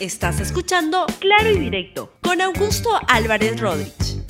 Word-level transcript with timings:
Estás 0.00 0.38
escuchando 0.38 1.06
Claro 1.18 1.50
y 1.50 1.58
Directo 1.58 2.12
con 2.22 2.40
Augusto 2.40 2.88
Álvarez 3.08 3.58
Rodríguez. 3.58 4.22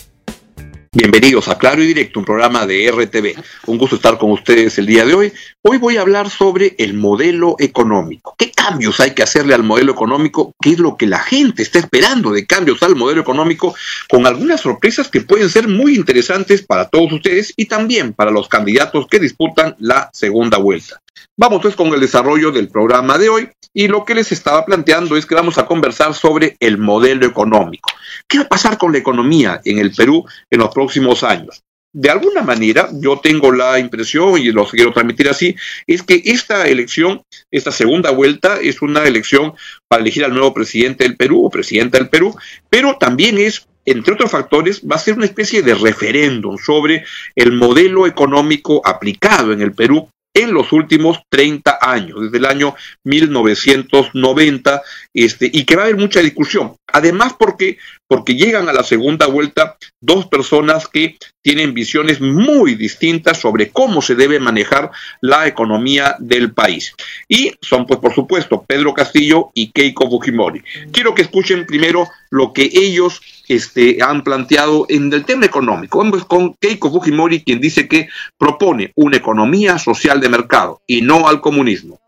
Bienvenidos 0.93 1.47
a 1.49 1.59
Claro 1.59 1.83
y 1.83 1.87
Directo, 1.87 2.21
un 2.21 2.25
programa 2.25 2.65
de 2.65 2.91
RTV. 2.91 3.35
Un 3.67 3.77
gusto 3.77 3.97
estar 3.97 4.17
con 4.17 4.31
ustedes 4.31 4.79
el 4.79 4.87
día 4.87 5.05
de 5.05 5.13
hoy. 5.13 5.33
Hoy 5.61 5.77
voy 5.77 5.99
a 5.99 6.01
hablar 6.01 6.31
sobre 6.31 6.75
el 6.79 6.95
modelo 6.95 7.55
económico. 7.59 8.35
¿Qué 8.39 8.51
cambios 8.51 8.99
hay 8.99 9.11
que 9.11 9.23
hacerle 9.23 9.53
al 9.53 9.63
modelo 9.63 9.93
económico? 9.93 10.55
¿Qué 10.59 10.71
es 10.71 10.79
lo 10.79 10.97
que 10.97 11.07
la 11.07 11.19
gente 11.19 11.63
está 11.63 11.81
esperando 11.81 12.33
de 12.33 12.47
cambios 12.47 12.83
al 12.83 12.97
modelo 12.97 13.21
económico? 13.21 13.75
Con 14.09 14.27
algunas 14.27 14.63
sorpresas 14.63 15.09
que 15.09 15.21
pueden 15.21 15.51
ser 15.51 15.69
muy 15.69 15.97
interesantes 15.97 16.63
para 16.63 16.89
todos 16.89 17.13
ustedes 17.13 17.53
y 17.57 17.67
también 17.67 18.15
para 18.15 18.31
los 18.31 18.49
candidatos 18.49 19.07
que 19.07 19.21
disputan 19.21 19.77
la 19.79 20.09
segunda 20.15 20.57
vuelta. 20.57 21.03
Vamos 21.37 21.63
pues 21.63 21.77
con 21.77 21.89
el 21.89 22.01
desarrollo 22.01 22.51
del 22.51 22.69
programa 22.69 23.19
de 23.19 23.29
hoy 23.29 23.49
y 23.73 23.89
lo 23.89 24.05
que 24.05 24.15
les 24.15 24.33
estaba 24.33 24.65
planteando 24.65 25.17
es 25.17 25.27
que 25.27 25.35
vamos 25.35 25.59
a 25.59 25.67
conversar 25.67 26.15
sobre 26.15 26.57
el 26.61 26.79
modelo 26.79 27.27
económico. 27.27 27.91
¿Qué 28.27 28.39
va 28.39 28.45
a 28.45 28.49
pasar 28.49 28.79
con 28.79 28.93
la 28.93 28.99
economía 28.99 29.61
en 29.65 29.79
el 29.79 29.93
Perú 29.93 30.25
en 30.51 30.61
los 30.61 30.75
próximos 30.75 31.23
años? 31.23 31.63
De 31.93 32.11
alguna 32.11 32.43
manera, 32.43 32.91
yo 32.93 33.19
tengo 33.19 33.51
la 33.51 33.79
impresión, 33.79 34.39
y 34.39 34.53
lo 34.53 34.67
quiero 34.67 34.93
transmitir 34.93 35.29
así, 35.29 35.57
es 35.87 36.03
que 36.03 36.21
esta 36.27 36.69
elección, 36.69 37.23
esta 37.51 37.73
segunda 37.73 38.11
vuelta, 38.11 38.61
es 38.61 38.83
una 38.83 39.05
elección 39.05 39.55
para 39.89 40.03
elegir 40.03 40.25
al 40.25 40.35
nuevo 40.35 40.53
presidente 40.53 41.05
del 41.05 41.17
Perú 41.17 41.47
o 41.47 41.51
presidenta 41.51 41.99
del 41.99 42.11
Perú, 42.11 42.37
pero 42.69 42.99
también 42.99 43.39
es 43.39 43.67
entre 43.87 44.13
otros 44.13 44.31
factores, 44.31 44.83
va 44.83 44.97
a 44.97 44.99
ser 44.99 45.15
una 45.15 45.25
especie 45.25 45.63
de 45.63 45.75
referéndum 45.75 46.59
sobre 46.59 47.07
el 47.35 47.53
modelo 47.53 48.07
económico 48.07 48.83
aplicado 48.85 49.53
en 49.55 49.63
el 49.63 49.73
Perú 49.73 50.11
en 50.39 50.53
los 50.53 50.73
últimos 50.73 51.19
30 51.29 51.79
años, 51.81 52.21
desde 52.23 52.39
el 52.39 52.47
año 52.47 52.75
1990, 53.05 54.83
este, 55.13 55.51
y 55.53 55.65
que 55.65 55.77
va 55.77 55.83
a 55.83 55.85
haber 55.87 55.97
mucha 55.97 56.21
discusión. 56.21 56.78
Además, 56.93 57.35
porque 57.39 57.79
porque 58.09 58.35
llegan 58.35 58.69
a 58.69 58.73
la 58.73 58.83
segunda 58.83 59.27
vuelta 59.27 59.77
dos 60.01 60.27
personas 60.27 60.89
que 60.89 61.19
tienen 61.43 61.75
visiones 61.75 62.21
muy 62.21 62.75
distintas 62.75 63.39
sobre 63.39 63.69
cómo 63.69 64.01
se 64.01 64.15
debe 64.15 64.41
manejar 64.41 64.91
la 65.21 65.47
economía 65.47 66.17
del 66.19 66.53
país. 66.53 66.95
Y 67.29 67.53
son, 67.61 67.87
pues, 67.87 68.01
por 68.01 68.15
supuesto, 68.15 68.65
Pedro 68.67 68.95
Castillo 68.95 69.51
y 69.53 69.71
Keiko 69.73 70.09
Fujimori. 70.09 70.63
Quiero 70.91 71.15
que 71.15 71.23
escuchen 71.23 71.67
primero 71.67 72.09
lo 72.31 72.55
que 72.55 72.71
ellos 72.73 73.21
este, 73.49 73.99
han 74.03 74.25
planteado 74.25 74.87
en 74.89 75.13
el 75.13 75.27
tema 75.27 75.45
económico. 75.45 75.99
Vamos 75.99 76.25
con 76.25 76.55
Keiko 76.55 76.91
Fujimori, 76.91 77.45
quien 77.45 77.61
dice 77.61 77.89
que 77.89 78.09
propone 78.39 78.93
una 78.95 79.19
economía 79.19 79.79
social 79.79 80.21
de 80.21 80.31
mercado 80.31 80.81
y 80.87 81.03
no 81.03 81.29
al 81.29 81.43
comunismo. 81.43 82.01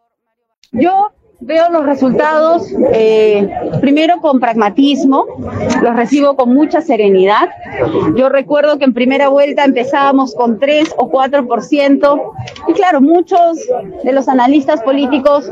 Yo 0.72 1.12
Veo 1.42 1.70
los 1.70 1.86
resultados 1.86 2.70
eh, 2.92 3.48
primero 3.80 4.20
con 4.20 4.40
pragmatismo, 4.40 5.24
los 5.82 5.96
recibo 5.96 6.36
con 6.36 6.52
mucha 6.52 6.82
serenidad. 6.82 7.48
Yo 8.14 8.28
recuerdo 8.28 8.78
que 8.78 8.84
en 8.84 8.92
primera 8.92 9.28
vuelta 9.28 9.64
empezábamos 9.64 10.34
con 10.34 10.58
3 10.58 10.94
o 10.98 11.10
4% 11.10 12.22
y 12.68 12.72
claro, 12.74 13.00
muchos 13.00 13.58
de 14.04 14.12
los 14.12 14.28
analistas 14.28 14.82
políticos 14.82 15.50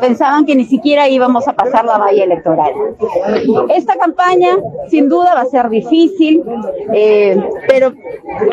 pensaban 0.00 0.44
que 0.44 0.56
ni 0.56 0.64
siquiera 0.64 1.08
íbamos 1.08 1.46
a 1.46 1.52
pasar 1.52 1.84
la 1.84 1.98
valla 1.98 2.24
electoral. 2.24 2.72
Esta 3.68 3.96
campaña 3.96 4.56
sin 4.88 5.08
duda 5.08 5.34
va 5.34 5.42
a 5.42 5.46
ser 5.46 5.68
difícil, 5.68 6.42
eh, 6.92 7.40
pero 7.68 7.92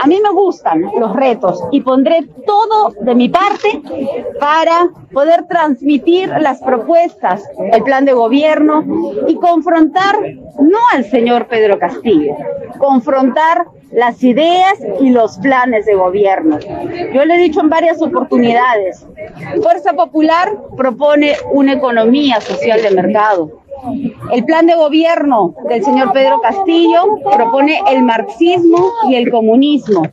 a 0.04 0.08
mí 0.08 0.20
me 0.22 0.32
gustan 0.32 0.84
los 1.00 1.16
retos 1.16 1.64
y 1.72 1.82
pondré 1.82 2.28
todo 2.46 2.94
de 3.02 3.16
mi 3.16 3.30
parte 3.30 3.82
para 4.40 4.90
poder 5.12 5.48
transmitir 5.48 6.30
las 6.40 6.60
propuestas 6.60 6.75
propuestas, 6.76 7.44
el 7.72 7.84
plan 7.84 8.06
de 8.06 8.14
gobierno 8.14 8.84
y 9.28 9.36
confrontar 9.36 10.18
no 10.60 10.80
al 10.94 11.06
señor 11.06 11.48
Pedro 11.48 11.80
Castillo, 11.80 12.36
confrontar 12.78 13.66
las 13.92 14.22
ideas 14.24 14.78
y 15.00 15.10
los 15.10 15.38
planes 15.38 15.86
de 15.86 15.96
gobierno. 15.96 16.60
Yo 17.14 17.24
le 17.24 17.36
he 17.36 17.38
dicho 17.38 17.62
en 17.62 17.70
varias 17.70 18.02
oportunidades, 18.02 19.06
Fuerza 19.64 19.94
Popular 19.94 20.52
propone 20.76 21.36
una 21.52 21.74
economía 21.74 22.42
social 22.42 22.82
de 22.82 22.92
mercado. 22.92 23.62
El 24.34 24.44
plan 24.46 24.66
de 24.66 24.76
gobierno 24.76 25.56
del 25.70 25.84
señor 25.84 26.12
Pedro 26.12 26.42
Castillo 26.42 27.20
propone 27.36 27.82
el 27.90 28.04
marxismo 28.04 28.92
y 29.10 29.16
el 29.16 29.30
comunismo. 29.30 30.12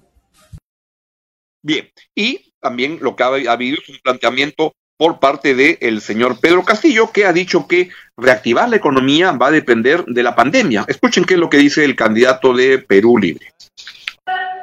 Bien, 1.62 1.88
y 2.14 2.52
también 2.60 2.98
lo 3.00 3.16
que 3.16 3.22
ha 3.22 3.52
habido 3.52 3.78
es 3.82 3.88
un 3.88 3.96
planteamiento 4.02 4.72
por 4.96 5.18
parte 5.18 5.54
del 5.54 6.00
señor 6.00 6.40
Pedro 6.40 6.64
Castillo, 6.64 7.10
que 7.12 7.26
ha 7.26 7.32
dicho 7.32 7.66
que 7.66 7.90
reactivar 8.16 8.68
la 8.68 8.76
economía 8.76 9.32
va 9.32 9.48
a 9.48 9.50
depender 9.50 10.04
de 10.04 10.22
la 10.22 10.34
pandemia. 10.34 10.84
Escuchen 10.86 11.24
qué 11.24 11.34
es 11.34 11.40
lo 11.40 11.50
que 11.50 11.56
dice 11.56 11.84
el 11.84 11.96
candidato 11.96 12.54
de 12.54 12.78
Perú 12.78 13.18
Libre. 13.18 13.52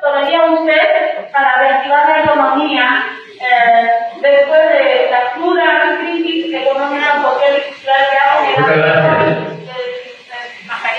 ¿Todavía 0.02 0.46
usted 0.52 1.32
para 1.32 1.58
reactivar 1.60 2.10
la 2.10 2.24
economía 2.24 3.06
eh, 3.36 3.90
después 4.22 4.60
de 4.70 5.12
la 5.12 5.32
cruda 5.34 6.00
crisis 6.00 6.54
económica 6.54 7.22
social 7.22 7.54
y 7.58 7.74
social 7.74 8.10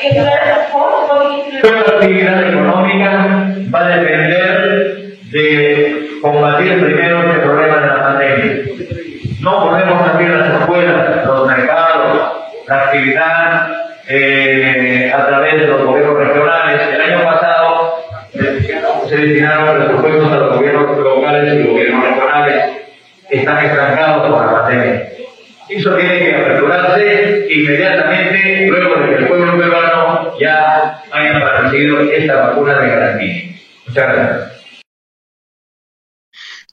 que 0.01 0.19
ha 0.19 1.61
Toda 1.61 1.75
la 1.75 1.93
actividad 1.93 2.49
económica 2.49 3.11
va 3.73 3.87
a 3.87 3.97
depender 3.97 5.19
de 5.31 6.19
combatir 6.23 6.81
primero 6.81 7.40
no 9.41 9.71
podemos 9.71 10.09
abrir 10.09 10.31
las 10.31 10.61
escuelas, 10.61 11.27
los 11.27 11.47
mercados, 11.47 12.33
la 12.67 12.83
actividad 12.83 13.69
eh, 14.07 15.11
a 15.15 15.27
través 15.27 15.61
de 15.61 15.67
los 15.67 15.85
gobiernos 15.85 16.19
regionales. 16.19 16.81
El 16.93 17.01
año 17.01 17.25
pasado 17.25 17.95
se 19.09 19.17
destinaron 19.17 19.77
presupuestos 19.77 20.33
a 20.33 20.37
los 20.37 20.57
gobiernos 20.57 20.99
locales 20.99 21.55
y 21.55 21.69
gobiernos 21.69 22.05
regionales 22.05 22.65
que 23.29 23.37
están 23.39 23.65
estancados 23.65 24.29
por 24.29 24.47
la 24.47 24.53
pandemia. 24.53 25.09
Eso 25.69 25.95
tiene 25.95 26.19
que 26.19 26.37
aperturarse 26.37 27.47
inmediatamente 27.49 28.67
luego 28.69 29.01
de 29.01 29.09
que 29.09 29.15
el 29.23 29.29
pueblo 29.29 29.57
peruano 29.57 30.39
ya 30.39 31.03
haya 31.13 31.37
aparecido 31.37 32.01
esta 32.01 32.35
vacuna 32.37 32.79
de 32.81 32.89
garantía. 32.89 33.43
Muchas 33.87 34.13
gracias 34.13 34.60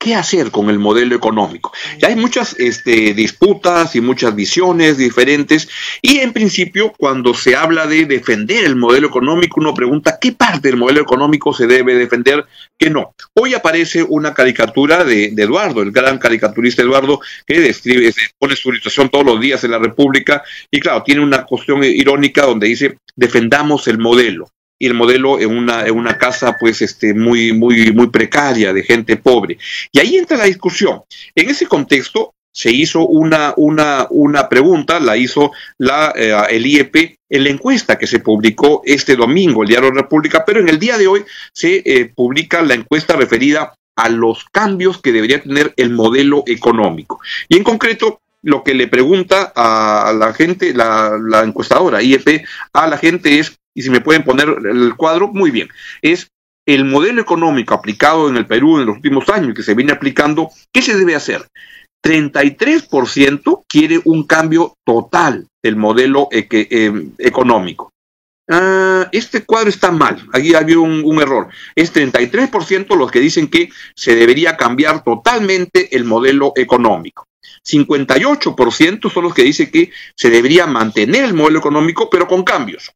qué 0.08 0.16
hacer 0.16 0.52
con 0.52 0.70
el 0.70 0.80
modelo 0.80 1.18
económico. 1.18 1.74
Ya 2.00 2.08
hay 2.08 2.16
muchas 2.16 2.56
este, 2.60 3.14
disputas 3.14 3.94
y 3.94 4.00
muchas 4.00 4.34
visiones 4.34 4.98
diferentes 4.98 5.68
y 6.02 6.20
en 6.20 6.32
principio 6.32 6.94
cuando 6.98 7.34
se 7.34 7.58
habla 7.58 7.88
de 7.88 8.06
defender 8.06 8.64
el 8.64 8.78
modelo 8.78 9.08
económico 9.08 9.60
uno 9.60 9.74
pregunta 9.74 10.18
qué 10.22 10.32
parte 10.32 10.70
del 10.70 10.78
modelo 10.78 11.02
económico 11.02 11.54
se 11.54 11.68
debe 11.68 11.96
defender, 11.96 12.46
qué 12.78 12.90
no. 12.90 13.16
Hoy 13.34 13.54
aparece 13.54 14.02
una 14.02 14.34
caricatura 14.34 15.04
de, 15.04 15.32
de 15.32 15.44
Eduardo, 15.44 15.82
el 15.82 15.92
gran 15.92 16.20
caricaturista 16.20 16.84
Eduardo, 16.84 17.20
que 17.46 17.60
describe, 17.60 18.14
pone 18.40 18.56
su 18.56 18.72
situación 18.72 19.10
todos 19.10 19.26
los 19.26 19.42
días 19.42 19.62
en 19.66 19.72
la 19.72 19.80
República 19.80 20.42
y 20.72 20.80
claro, 20.80 21.04
tiene 21.04 21.22
una 21.22 21.44
cuestión 21.44 21.84
irónica 21.84 22.46
donde 22.46 22.68
dice 22.68 22.98
defendamos 23.18 23.90
el 23.90 23.98
modelo 23.98 24.48
y 24.80 24.88
el 24.88 24.94
modelo 24.94 25.40
en 25.40 25.56
una, 25.56 25.86
en 25.86 25.96
una 25.96 26.18
casa 26.18 26.56
pues 26.60 26.82
este, 26.82 27.14
muy, 27.14 27.54
muy, 27.54 27.92
muy 27.92 28.08
precaria 28.08 28.74
de 28.74 28.84
gente 28.84 29.18
pobre. 29.18 29.58
Y 29.92 30.00
ahí 30.00 30.16
entra 30.18 30.38
la 30.38 30.46
discusión. 30.46 31.02
En 31.36 31.50
ese 31.50 31.66
contexto 31.66 32.34
se 32.52 32.72
hizo 32.72 33.06
una, 33.06 33.54
una, 33.58 34.08
una 34.10 34.50
pregunta, 34.50 35.00
la 35.00 35.16
hizo 35.16 35.52
la, 35.78 36.12
eh, 36.16 36.36
el 36.50 36.66
IEP 36.66 37.18
en 37.30 37.44
la 37.44 37.50
encuesta 37.50 37.98
que 38.00 38.08
se 38.08 38.20
publicó 38.20 38.82
este 38.84 39.16
domingo, 39.16 39.62
el 39.62 39.70
Diario 39.70 39.92
República, 39.92 40.44
pero 40.46 40.60
en 40.60 40.70
el 40.70 40.80
día 40.80 40.98
de 40.98 41.08
hoy 41.08 41.24
se 41.54 41.84
eh, 41.86 42.12
publica 42.16 42.62
la 42.64 42.74
encuesta 42.74 43.16
referida 43.16 43.76
a 43.96 44.10
los 44.10 44.46
cambios 44.46 45.02
que 45.02 45.12
debería 45.12 45.42
tener 45.42 45.74
el 45.76 45.92
modelo 45.92 46.44
económico. 46.48 47.20
Y 47.50 47.58
en 47.58 47.64
concreto, 47.64 48.22
lo 48.44 48.64
que 48.64 48.74
le 48.74 48.88
pregunta 48.88 49.52
a 49.56 50.14
la 50.18 50.34
gente, 50.34 50.74
la, 50.74 51.18
la 51.22 51.44
encuestadora 51.44 52.02
IEP, 52.02 52.46
a 52.74 52.88
la 52.88 52.98
gente 52.98 53.40
es 53.40 53.57
y 53.78 53.84
si 53.84 53.92
me 53.92 54.02
pueden 54.02 54.24
poner 54.24 54.50
el 54.72 54.96
cuadro, 54.96 55.28
muy 55.28 55.52
bien. 55.52 55.70
Es 56.02 56.32
el 56.66 56.84
modelo 56.84 57.22
económico 57.22 57.76
aplicado 57.76 58.28
en 58.28 58.36
el 58.36 58.48
Perú 58.48 58.80
en 58.80 58.88
los 58.88 58.96
últimos 58.96 59.30
años 59.30 59.54
que 59.54 59.62
se 59.62 59.76
viene 59.76 59.92
aplicando, 59.92 60.50
¿qué 60.74 60.82
se 60.82 60.98
debe 60.98 61.14
hacer? 61.14 61.48
33% 62.04 63.66
quiere 63.70 64.02
un 64.04 64.24
cambio 64.24 64.74
total 64.84 65.46
del 65.64 65.76
modelo 65.76 66.28
eh, 66.32 66.48
económico. 67.20 67.92
Ah, 68.50 69.08
este 69.12 69.46
cuadro 69.46 69.70
está 69.70 69.92
mal, 69.92 70.28
aquí 70.34 70.56
había 70.56 70.80
un, 70.80 71.04
un 71.06 71.22
error. 71.22 71.50
Es 71.76 71.94
33% 71.94 72.98
los 72.98 73.12
que 73.12 73.20
dicen 73.20 73.48
que 73.48 73.70
se 73.96 74.16
debería 74.16 74.58
cambiar 74.58 75.04
totalmente 75.04 75.96
el 75.96 76.04
modelo 76.04 76.52
económico. 76.56 77.26
58% 77.64 79.12
son 79.12 79.24
los 79.24 79.36
que 79.36 79.44
dicen 79.44 79.70
que 79.70 79.92
se 80.16 80.32
debería 80.32 80.66
mantener 80.66 81.26
el 81.26 81.36
modelo 81.36 81.60
económico, 81.60 82.10
pero 82.10 82.28
con 82.28 82.44
cambios 82.44 82.92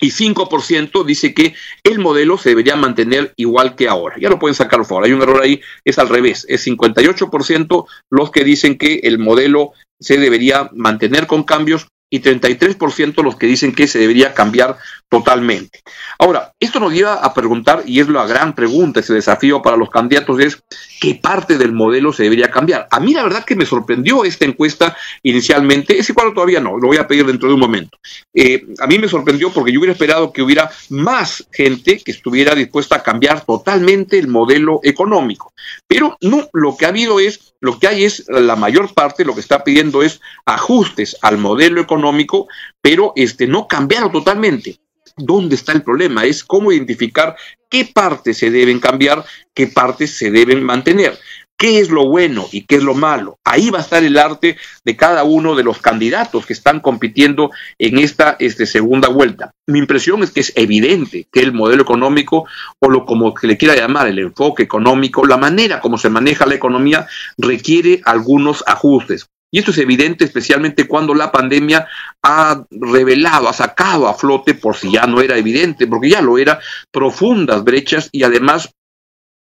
y 0.00 0.10
5% 0.10 1.04
dice 1.04 1.34
que 1.34 1.54
el 1.84 1.98
modelo 1.98 2.38
se 2.38 2.50
debería 2.50 2.76
mantener 2.76 3.34
igual 3.36 3.76
que 3.76 3.88
ahora. 3.88 4.16
Ya 4.18 4.30
lo 4.30 4.38
pueden 4.38 4.54
sacar, 4.54 4.80
por 4.80 4.86
favor. 4.86 5.04
Hay 5.04 5.12
un 5.12 5.22
error 5.22 5.42
ahí, 5.42 5.60
es 5.84 5.98
al 5.98 6.08
revés. 6.08 6.46
Es 6.48 6.66
58% 6.66 7.86
los 8.10 8.30
que 8.30 8.44
dicen 8.44 8.78
que 8.78 9.00
el 9.04 9.18
modelo 9.18 9.72
se 10.00 10.16
debería 10.16 10.70
mantener 10.72 11.26
con 11.26 11.44
cambios 11.44 11.86
y 12.10 12.20
33% 12.20 13.22
los 13.22 13.36
que 13.36 13.46
dicen 13.46 13.72
que 13.72 13.86
se 13.86 14.00
debería 14.00 14.34
cambiar 14.34 14.76
totalmente. 15.08 15.82
Ahora, 16.18 16.52
esto 16.60 16.80
nos 16.80 16.92
lleva 16.92 17.14
a 17.14 17.34
preguntar, 17.34 17.82
y 17.86 18.00
es 18.00 18.08
la 18.08 18.26
gran 18.26 18.54
pregunta, 18.54 19.00
ese 19.00 19.14
desafío 19.14 19.62
para 19.62 19.76
los 19.76 19.90
candidatos 19.90 20.38
es, 20.40 20.62
¿qué 21.00 21.14
parte 21.14 21.56
del 21.56 21.72
modelo 21.72 22.12
se 22.12 22.24
debería 22.24 22.50
cambiar? 22.50 22.86
A 22.90 23.00
mí 23.00 23.14
la 23.14 23.22
verdad 23.22 23.44
que 23.44 23.56
me 23.56 23.66
sorprendió 23.66 24.24
esta 24.24 24.44
encuesta 24.44 24.96
inicialmente, 25.22 25.98
ese 25.98 26.14
cuadro 26.14 26.34
todavía 26.34 26.60
no, 26.60 26.76
lo 26.76 26.88
voy 26.88 26.96
a 26.96 27.08
pedir 27.08 27.26
dentro 27.26 27.48
de 27.48 27.54
un 27.54 27.60
momento. 27.60 27.98
Eh, 28.34 28.66
a 28.78 28.86
mí 28.86 28.98
me 28.98 29.08
sorprendió 29.08 29.52
porque 29.52 29.72
yo 29.72 29.80
hubiera 29.80 29.92
esperado 29.92 30.32
que 30.32 30.42
hubiera 30.42 30.70
más 30.90 31.46
gente 31.52 31.98
que 31.98 32.12
estuviera 32.12 32.54
dispuesta 32.54 32.96
a 32.96 33.02
cambiar 33.02 33.44
totalmente 33.44 34.18
el 34.18 34.28
modelo 34.28 34.80
económico, 34.82 35.52
pero 35.86 36.16
no, 36.20 36.48
lo 36.52 36.76
que 36.76 36.86
ha 36.86 36.88
habido 36.88 37.18
es, 37.18 37.49
lo 37.60 37.78
que 37.78 37.88
hay 37.88 38.04
es, 38.04 38.24
la 38.28 38.56
mayor 38.56 38.92
parte 38.94 39.24
lo 39.24 39.34
que 39.34 39.40
está 39.40 39.62
pidiendo 39.62 40.02
es 40.02 40.20
ajustes 40.46 41.16
al 41.22 41.38
modelo 41.38 41.80
económico, 41.80 42.48
pero 42.80 43.12
este, 43.16 43.46
no 43.46 43.68
cambiarlo 43.68 44.10
totalmente 44.10 44.80
dónde 45.16 45.54
está 45.54 45.72
el 45.72 45.82
problema, 45.82 46.24
es 46.24 46.42
cómo 46.42 46.72
identificar 46.72 47.36
qué 47.68 47.84
partes 47.84 48.38
se 48.38 48.50
deben 48.50 48.80
cambiar, 48.80 49.24
qué 49.54 49.66
partes 49.66 50.16
se 50.16 50.30
deben 50.30 50.62
mantener. 50.62 51.18
¿Qué 51.60 51.78
es 51.78 51.90
lo 51.90 52.08
bueno 52.08 52.48
y 52.50 52.62
qué 52.62 52.76
es 52.76 52.82
lo 52.82 52.94
malo? 52.94 53.38
Ahí 53.44 53.68
va 53.68 53.80
a 53.80 53.82
estar 53.82 54.02
el 54.02 54.16
arte 54.16 54.56
de 54.82 54.96
cada 54.96 55.24
uno 55.24 55.54
de 55.54 55.62
los 55.62 55.78
candidatos 55.78 56.46
que 56.46 56.54
están 56.54 56.80
compitiendo 56.80 57.50
en 57.78 57.98
esta 57.98 58.36
este, 58.38 58.64
segunda 58.64 59.08
vuelta. 59.10 59.50
Mi 59.66 59.78
impresión 59.78 60.22
es 60.22 60.30
que 60.30 60.40
es 60.40 60.54
evidente 60.56 61.28
que 61.30 61.40
el 61.40 61.52
modelo 61.52 61.82
económico, 61.82 62.46
o 62.78 62.88
lo 62.88 63.04
como 63.04 63.34
se 63.38 63.46
le 63.46 63.58
quiera 63.58 63.76
llamar, 63.76 64.06
el 64.06 64.20
enfoque 64.20 64.62
económico, 64.62 65.26
la 65.26 65.36
manera 65.36 65.80
como 65.80 65.98
se 65.98 66.08
maneja 66.08 66.46
la 66.46 66.54
economía, 66.54 67.06
requiere 67.36 68.00
algunos 68.06 68.64
ajustes. 68.66 69.28
Y 69.52 69.58
esto 69.58 69.72
es 69.72 69.78
evidente 69.78 70.24
especialmente 70.24 70.88
cuando 70.88 71.14
la 71.14 71.30
pandemia 71.30 71.86
ha 72.22 72.64
revelado, 72.70 73.50
ha 73.50 73.52
sacado 73.52 74.08
a 74.08 74.14
flote, 74.14 74.54
por 74.54 74.76
si 74.76 74.92
ya 74.92 75.06
no 75.06 75.20
era 75.20 75.36
evidente, 75.36 75.86
porque 75.86 76.08
ya 76.08 76.22
lo 76.22 76.38
era, 76.38 76.58
profundas 76.90 77.64
brechas 77.64 78.08
y 78.12 78.22
además 78.22 78.70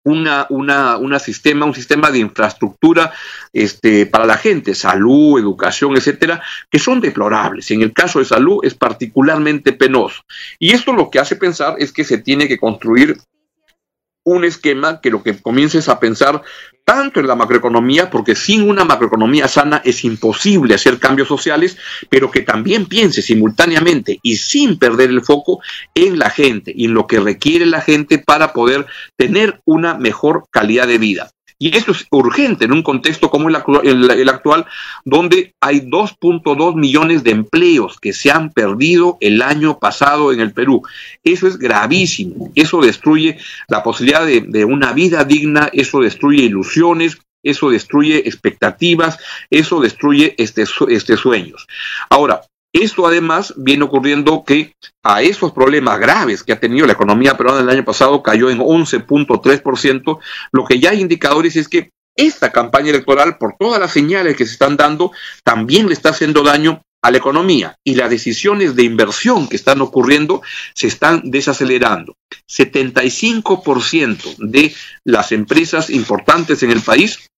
una, 0.03 0.45
una, 0.49 0.97
una 0.97 1.19
sistema, 1.19 1.65
un 1.65 1.73
sistema 1.73 2.11
de 2.11 2.19
infraestructura 2.19 3.13
este, 3.51 4.05
para 4.05 4.25
la 4.25 4.37
gente, 4.37 4.75
salud, 4.75 5.39
educación, 5.39 5.95
etcétera, 5.95 6.41
que 6.69 6.79
son 6.79 6.99
deplorables. 6.99 7.71
En 7.71 7.81
el 7.81 7.93
caso 7.93 8.19
de 8.19 8.25
salud 8.25 8.59
es 8.63 8.75
particularmente 8.75 9.73
penoso. 9.73 10.23
Y 10.59 10.71
esto 10.71 10.93
lo 10.93 11.09
que 11.09 11.19
hace 11.19 11.35
pensar 11.35 11.75
es 11.79 11.91
que 11.91 12.03
se 12.03 12.17
tiene 12.17 12.47
que 12.47 12.57
construir 12.57 13.17
un 14.23 14.45
esquema 14.45 15.01
que 15.01 15.09
lo 15.09 15.23
que 15.23 15.37
comiences 15.41 15.89
a 15.89 15.99
pensar 15.99 16.41
tanto 16.85 17.19
en 17.19 17.27
la 17.27 17.35
macroeconomía, 17.35 18.09
porque 18.09 18.35
sin 18.35 18.67
una 18.67 18.83
macroeconomía 18.83 19.47
sana 19.47 19.81
es 19.85 20.03
imposible 20.03 20.75
hacer 20.75 20.99
cambios 20.99 21.27
sociales, 21.27 21.77
pero 22.09 22.29
que 22.29 22.41
también 22.41 22.85
piense 22.87 23.21
simultáneamente 23.21 24.19
y 24.21 24.35
sin 24.35 24.77
perder 24.77 25.09
el 25.09 25.21
foco 25.21 25.61
en 25.95 26.19
la 26.19 26.29
gente 26.29 26.73
y 26.75 26.85
en 26.85 26.93
lo 26.93 27.07
que 27.07 27.19
requiere 27.19 27.65
la 27.65 27.81
gente 27.81 28.19
para 28.19 28.53
poder 28.53 28.85
tener 29.15 29.61
una 29.65 29.95
mejor 29.95 30.45
calidad 30.51 30.87
de 30.87 30.97
vida. 30.97 31.31
Y 31.63 31.77
esto 31.77 31.93
es 31.93 32.05
urgente 32.11 32.65
en 32.65 32.73
un 32.73 32.83
contexto 32.83 33.29
como 33.29 33.47
el, 33.47 33.55
actual, 33.55 34.65
donde 35.05 35.55
hay 35.61 35.79
2.2 35.79 36.75
millones 36.75 37.23
de 37.23 37.31
empleos 37.31 38.01
que 38.01 38.11
se 38.11 38.31
han 38.31 38.51
perdido 38.51 39.17
el 39.21 39.41
año 39.41 39.79
pasado 39.79 40.33
en 40.33 40.41
el 40.41 40.51
Perú. 40.51 40.81
Eso 41.23 41.47
es 41.47 41.57
gravísimo. 41.57 42.51
Eso 42.53 42.81
destruye 42.81 43.37
la 43.69 43.81
posibilidad 43.81 44.25
de, 44.25 44.41
de 44.41 44.65
una 44.65 44.91
vida 44.91 45.23
digna, 45.23 45.69
eso 45.71 46.01
destruye 46.01 46.43
ilusiones, 46.43 47.19
eso 47.43 47.69
destruye 47.69 48.27
expectativas, 48.27 49.17
eso 49.49 49.79
destruye 49.79 50.35
este, 50.37 50.65
este 50.89 51.15
sueños. 51.15 51.65
Ahora, 52.09 52.41
esto 52.73 53.05
además 53.05 53.53
viene 53.55 53.85
ocurriendo 53.85 54.43
que 54.43 54.75
a 55.03 55.21
esos 55.21 55.51
problemas 55.51 55.99
graves 55.99 56.43
que 56.43 56.51
ha 56.51 56.59
tenido 56.59 56.87
la 56.87 56.93
economía 56.93 57.37
peruana 57.37 57.61
el 57.61 57.69
año 57.69 57.85
pasado 57.85 58.23
cayó 58.23 58.49
en 58.49 58.59
11.3%, 58.59 60.19
lo 60.51 60.65
que 60.65 60.79
ya 60.79 60.89
hay 60.89 60.99
indicadores 60.99 61.55
es 61.55 61.69
que 61.69 61.91
esta 62.15 62.51
campaña 62.51 62.89
electoral, 62.89 63.37
por 63.37 63.55
todas 63.57 63.79
las 63.79 63.91
señales 63.91 64.35
que 64.35 64.45
se 64.45 64.53
están 64.53 64.75
dando, 64.75 65.11
también 65.43 65.87
le 65.87 65.93
está 65.93 66.09
haciendo 66.09 66.43
daño 66.43 66.81
a 67.03 67.11
la 67.11 67.17
economía 67.17 67.75
y 67.83 67.95
las 67.95 68.09
decisiones 68.09 68.75
de 68.75 68.83
inversión 68.83 69.47
que 69.49 69.57
están 69.57 69.81
ocurriendo 69.81 70.41
se 70.73 70.87
están 70.87 71.21
desacelerando. 71.25 72.15
75% 72.47 74.35
de 74.37 74.73
las 75.03 75.31
empresas 75.31 75.89
importantes 75.89 76.63
en 76.63 76.71
el 76.71 76.81
país 76.81 77.29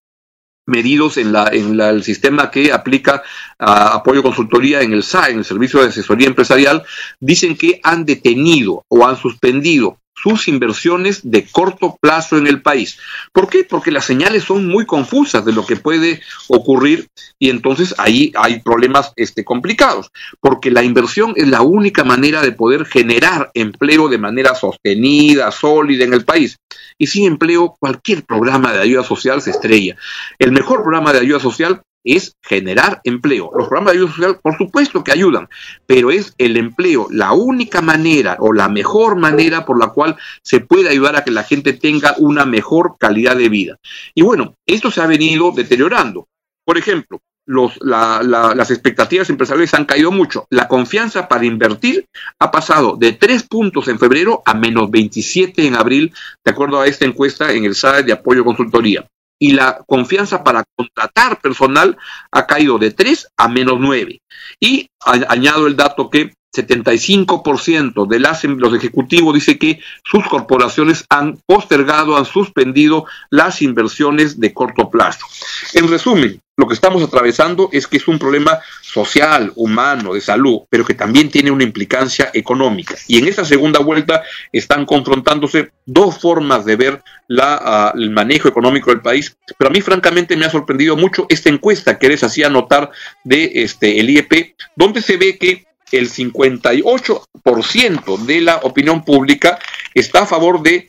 medidos 0.65 1.17
en, 1.17 1.31
la, 1.31 1.49
en 1.51 1.79
el 1.79 2.03
sistema 2.03 2.49
que 2.51 2.71
aplica 2.71 3.23
apoyo 3.57 4.23
consultoría 4.23 4.81
en 4.81 4.93
el 4.93 5.03
SAE, 5.03 5.31
en 5.31 5.39
el 5.39 5.45
Servicio 5.45 5.81
de 5.81 5.89
Asesoría 5.89 6.27
Empresarial, 6.27 6.83
dicen 7.19 7.55
que 7.55 7.79
han 7.83 8.05
detenido 8.05 8.83
o 8.87 9.05
han 9.05 9.17
suspendido 9.17 9.99
sus 10.25 10.47
inversiones 10.47 11.19
de 11.23 11.45
corto 11.45 11.99
plazo 12.01 12.39
en 12.39 12.47
el 12.47 12.63
país. 12.63 12.97
¿Por 13.31 13.47
qué? 13.47 13.63
Porque 13.63 13.91
las 13.91 14.05
señales 14.05 14.43
son 14.43 14.65
muy 14.65 14.87
confusas 14.87 15.45
de 15.45 15.53
lo 15.53 15.63
que 15.67 15.75
puede 15.75 16.19
ocurrir 16.47 17.09
y 17.37 17.51
entonces 17.51 17.93
ahí 17.99 18.33
hay 18.35 18.59
problemas 18.61 19.13
este, 19.17 19.45
complicados, 19.45 20.09
porque 20.39 20.71
la 20.71 20.81
inversión 20.81 21.33
es 21.35 21.47
la 21.47 21.61
única 21.61 22.03
manera 22.03 22.41
de 22.41 22.53
poder 22.53 22.85
generar 22.85 23.51
empleo 23.53 24.09
de 24.09 24.17
manera 24.17 24.55
sostenida, 24.55 25.51
sólida 25.51 26.05
en 26.05 26.15
el 26.15 26.25
país. 26.25 26.57
Y 26.97 27.05
sin 27.05 27.27
empleo, 27.27 27.75
cualquier 27.79 28.23
programa 28.23 28.73
de 28.73 28.81
ayuda 28.81 29.03
social 29.03 29.43
se 29.43 29.51
estrella. 29.51 29.95
El 30.39 30.53
mejor 30.53 30.81
programa 30.81 31.13
de 31.13 31.19
ayuda 31.19 31.39
social 31.39 31.83
es 32.05 32.37
generar 32.41 33.01
empleo. 33.03 33.51
Los 33.53 33.67
programas 33.67 33.93
de 33.93 33.99
ayuda 33.99 34.13
social, 34.13 34.39
por 34.41 34.57
supuesto 34.57 35.03
que 35.03 35.11
ayudan, 35.11 35.49
pero 35.85 36.11
es 36.11 36.33
el 36.37 36.55
empleo 36.55 37.07
la 37.09 37.33
única 37.33 37.81
manera 37.81 38.37
o 38.39 38.53
la 38.53 38.69
mejor 38.69 39.17
manera 39.17 39.65
por 39.65 39.79
la 39.79 39.89
cual 39.89 40.15
se 40.43 40.61
puede 40.61 40.89
ayudar 40.89 41.15
a 41.15 41.23
que 41.23 41.31
la 41.31 41.43
gente 41.43 41.73
tenga 41.73 42.15
una 42.19 42.45
mejor 42.45 42.95
calidad 42.99 43.35
de 43.35 43.49
vida. 43.49 43.79
Y 44.13 44.21
bueno, 44.21 44.53
esto 44.65 44.91
se 44.91 45.01
ha 45.01 45.07
venido 45.07 45.51
deteriorando. 45.51 46.27
Por 46.63 46.77
ejemplo, 46.77 47.21
los, 47.47 47.77
las 47.81 48.71
expectativas 48.71 49.29
empresariales 49.29 49.73
han 49.73 49.85
caído 49.85 50.11
mucho. 50.11 50.47
La 50.49 50.67
confianza 50.67 51.27
para 51.27 51.45
invertir 51.45 52.07
ha 52.39 52.51
pasado 52.51 52.97
de 52.97 53.13
3 53.13 53.43
puntos 53.43 53.87
en 53.87 53.99
febrero 53.99 54.41
a 54.45 54.53
menos 54.53 54.89
27 54.89 55.67
en 55.67 55.75
abril, 55.75 56.13
de 56.43 56.51
acuerdo 56.51 56.81
a 56.81 56.87
esta 56.87 57.05
encuesta 57.05 57.51
en 57.51 57.65
el 57.65 57.75
SAE 57.75 58.03
de 58.03 58.13
apoyo 58.13 58.43
consultoría 58.43 59.07
y 59.39 59.53
la 59.53 59.83
confianza 59.87 60.43
para 60.43 60.63
contratar 60.75 61.41
personal 61.41 61.97
ha 62.31 62.45
caído 62.45 62.77
de 62.77 62.91
3 62.91 63.31
a 63.37 63.47
menos 63.47 63.75
9. 63.79 64.21
Y 64.59 64.89
añado 65.27 65.67
el 65.67 65.75
dato 65.75 66.09
que 66.09 66.33
75% 66.55 68.07
de 68.07 68.19
las, 68.19 68.43
los 68.43 68.73
ejecutivos 68.73 69.33
dice 69.33 69.57
que 69.57 69.79
sus 70.03 70.25
corporaciones 70.27 71.05
han 71.09 71.37
postergado, 71.45 72.17
han 72.17 72.25
suspendido 72.25 73.05
las 73.29 73.61
inversiones 73.61 74.39
de 74.39 74.53
corto 74.53 74.89
plazo. 74.89 75.25
En 75.73 75.87
resumen, 75.87 76.41
lo 76.57 76.67
que 76.67 76.73
estamos 76.73 77.03
atravesando 77.03 77.69
es 77.73 77.85
que 77.85 77.97
es 77.97 78.07
un 78.07 78.17
problema 78.17 78.59
social, 78.81 79.51
humano, 79.55 80.13
de 80.13 80.21
salud, 80.21 80.61
pero 80.69 80.85
que 80.85 80.93
también 80.93 81.29
tiene 81.29 81.51
una 81.51 81.65
implicancia 81.65 82.29
económica. 82.33 82.95
Y 83.07 83.17
en 83.17 83.27
esta 83.27 83.43
segunda 83.43 83.79
vuelta 83.79 84.23
están 84.53 84.85
confrontándose 84.85 85.71
dos 85.85 86.17
formas 86.17 86.63
de 86.63 86.77
ver 86.77 87.03
ah, 87.41 87.91
el 87.93 88.09
manejo 88.11 88.47
económico 88.47 88.89
del 88.89 89.01
país. 89.01 89.35
Pero 89.57 89.69
a 89.69 89.73
mí 89.73 89.81
francamente 89.81 90.37
me 90.37 90.45
ha 90.45 90.49
sorprendido 90.49 90.95
mucho 90.95 91.25
esta 91.27 91.49
encuesta 91.49 91.99
que 91.99 92.07
les 92.07 92.23
hacía 92.23 92.49
notar 92.49 92.89
de 93.25 93.51
este, 93.55 93.99
el 93.99 94.09
IEP, 94.11 94.55
donde 94.77 95.01
se 95.01 95.17
ve 95.17 95.37
que 95.37 95.65
el 95.91 96.09
58% 96.09 98.25
de 98.25 98.41
la 98.41 98.57
opinión 98.57 99.03
pública 99.03 99.59
está 99.93 100.23
a 100.23 100.25
favor 100.25 100.61
de 100.61 100.87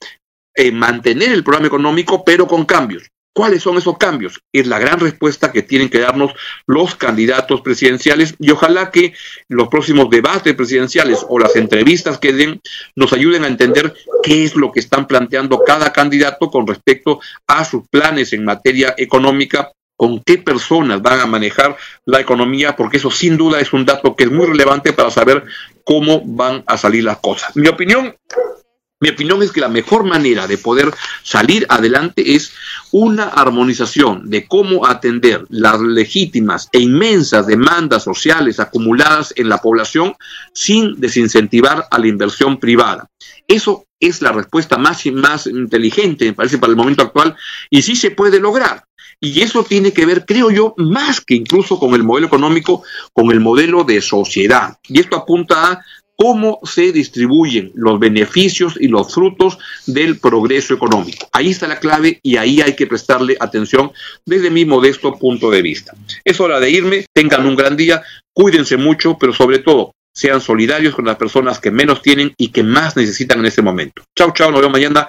eh, 0.54 0.72
mantener 0.72 1.32
el 1.32 1.44
programa 1.44 1.66
económico, 1.66 2.24
pero 2.24 2.46
con 2.46 2.64
cambios. 2.64 3.10
¿Cuáles 3.36 3.62
son 3.62 3.76
esos 3.76 3.98
cambios? 3.98 4.40
Es 4.50 4.66
la 4.66 4.78
gran 4.78 4.98
respuesta 4.98 5.52
que 5.52 5.60
tienen 5.60 5.90
que 5.90 5.98
darnos 5.98 6.32
los 6.66 6.96
candidatos 6.96 7.60
presidenciales 7.60 8.34
y 8.38 8.50
ojalá 8.50 8.90
que 8.90 9.12
los 9.48 9.68
próximos 9.68 10.08
debates 10.08 10.54
presidenciales 10.54 11.18
o 11.28 11.38
las 11.38 11.54
entrevistas 11.54 12.18
que 12.18 12.32
den 12.32 12.62
nos 12.94 13.12
ayuden 13.12 13.44
a 13.44 13.48
entender 13.48 13.92
qué 14.22 14.44
es 14.44 14.56
lo 14.56 14.72
que 14.72 14.80
están 14.80 15.06
planteando 15.06 15.60
cada 15.60 15.92
candidato 15.92 16.50
con 16.50 16.66
respecto 16.66 17.20
a 17.46 17.62
sus 17.66 17.86
planes 17.90 18.32
en 18.32 18.46
materia 18.46 18.94
económica 18.96 19.70
con 19.96 20.22
qué 20.22 20.38
personas 20.38 21.02
van 21.02 21.20
a 21.20 21.26
manejar 21.26 21.76
la 22.04 22.20
economía, 22.20 22.76
porque 22.76 22.98
eso 22.98 23.10
sin 23.10 23.36
duda 23.36 23.60
es 23.60 23.72
un 23.72 23.84
dato 23.84 24.14
que 24.14 24.24
es 24.24 24.30
muy 24.30 24.46
relevante 24.46 24.92
para 24.92 25.10
saber 25.10 25.44
cómo 25.84 26.22
van 26.24 26.62
a 26.66 26.76
salir 26.76 27.04
las 27.04 27.18
cosas. 27.18 27.56
Mi 27.56 27.68
opinión, 27.68 28.14
mi 28.98 29.10
opinión 29.10 29.42
es 29.42 29.52
que 29.52 29.60
la 29.60 29.68
mejor 29.68 30.04
manera 30.04 30.46
de 30.46 30.56
poder 30.56 30.90
salir 31.22 31.66
adelante 31.68 32.34
es 32.34 32.52
una 32.92 33.24
armonización 33.24 34.30
de 34.30 34.46
cómo 34.46 34.86
atender 34.86 35.44
las 35.50 35.78
legítimas 35.80 36.70
e 36.72 36.80
inmensas 36.80 37.46
demandas 37.46 38.04
sociales 38.04 38.58
acumuladas 38.58 39.34
en 39.36 39.50
la 39.50 39.58
población 39.58 40.14
sin 40.54 40.98
desincentivar 40.98 41.86
a 41.90 41.98
la 41.98 42.06
inversión 42.06 42.58
privada. 42.58 43.10
Eso 43.46 43.86
es 44.00 44.22
la 44.22 44.32
respuesta 44.32 44.78
más, 44.78 45.04
más 45.06 45.46
inteligente, 45.46 46.24
me 46.24 46.32
parece, 46.32 46.58
para 46.58 46.70
el 46.70 46.76
momento 46.76 47.02
actual, 47.02 47.36
y 47.68 47.82
sí 47.82 47.96
se 47.96 48.10
puede 48.10 48.40
lograr. 48.40 48.85
Y 49.20 49.40
eso 49.40 49.64
tiene 49.64 49.92
que 49.92 50.06
ver, 50.06 50.24
creo 50.26 50.50
yo, 50.50 50.74
más 50.76 51.20
que 51.20 51.34
incluso 51.34 51.78
con 51.78 51.94
el 51.94 52.02
modelo 52.02 52.26
económico, 52.26 52.82
con 53.12 53.30
el 53.30 53.40
modelo 53.40 53.84
de 53.84 54.00
sociedad. 54.00 54.78
Y 54.88 55.00
esto 55.00 55.16
apunta 55.16 55.72
a 55.72 55.84
cómo 56.16 56.60
se 56.64 56.92
distribuyen 56.92 57.72
los 57.74 58.00
beneficios 58.00 58.74
y 58.80 58.88
los 58.88 59.12
frutos 59.12 59.58
del 59.86 60.18
progreso 60.18 60.74
económico. 60.74 61.28
Ahí 61.32 61.50
está 61.50 61.68
la 61.68 61.78
clave 61.78 62.20
y 62.22 62.36
ahí 62.36 62.60
hay 62.60 62.74
que 62.74 62.86
prestarle 62.86 63.36
atención 63.38 63.92
desde 64.24 64.50
mi 64.50 64.64
modesto 64.64 65.12
punto 65.18 65.50
de 65.50 65.62
vista. 65.62 65.94
Es 66.24 66.40
hora 66.40 66.58
de 66.58 66.70
irme, 66.70 67.06
tengan 67.12 67.46
un 67.46 67.56
gran 67.56 67.76
día, 67.76 68.02
cuídense 68.32 68.76
mucho, 68.76 69.16
pero 69.18 69.32
sobre 69.32 69.58
todo 69.58 69.92
sean 70.14 70.40
solidarios 70.40 70.94
con 70.94 71.04
las 71.04 71.16
personas 71.16 71.60
que 71.60 71.70
menos 71.70 72.00
tienen 72.00 72.32
y 72.38 72.48
que 72.48 72.62
más 72.62 72.96
necesitan 72.96 73.40
en 73.40 73.46
este 73.46 73.60
momento. 73.60 74.02
Chao, 74.16 74.32
chao, 74.32 74.50
nos 74.50 74.60
vemos 74.60 74.72
mañana. 74.72 75.08